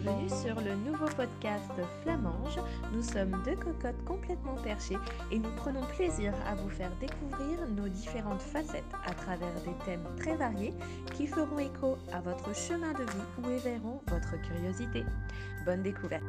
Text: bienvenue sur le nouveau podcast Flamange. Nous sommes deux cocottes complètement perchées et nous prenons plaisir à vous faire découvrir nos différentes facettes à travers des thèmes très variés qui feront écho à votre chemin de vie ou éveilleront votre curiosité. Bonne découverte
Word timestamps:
bienvenue 0.00 0.28
sur 0.28 0.60
le 0.60 0.74
nouveau 0.76 1.06
podcast 1.06 1.72
Flamange. 2.02 2.58
Nous 2.92 3.02
sommes 3.02 3.42
deux 3.44 3.56
cocottes 3.56 4.04
complètement 4.04 4.54
perchées 4.62 4.98
et 5.32 5.38
nous 5.38 5.50
prenons 5.56 5.84
plaisir 5.96 6.32
à 6.46 6.54
vous 6.54 6.68
faire 6.68 6.90
découvrir 7.00 7.66
nos 7.76 7.88
différentes 7.88 8.42
facettes 8.42 8.84
à 9.06 9.12
travers 9.14 9.54
des 9.64 9.84
thèmes 9.84 10.04
très 10.18 10.36
variés 10.36 10.74
qui 11.16 11.26
feront 11.26 11.58
écho 11.58 11.96
à 12.12 12.20
votre 12.20 12.54
chemin 12.54 12.92
de 12.92 13.02
vie 13.02 13.42
ou 13.42 13.50
éveilleront 13.50 14.00
votre 14.08 14.40
curiosité. 14.42 15.04
Bonne 15.64 15.82
découverte 15.82 16.24